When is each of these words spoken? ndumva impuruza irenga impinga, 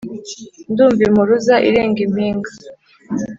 ndumva 0.71 1.01
impuruza 1.07 1.55
irenga 1.67 1.99
impinga, 2.07 2.51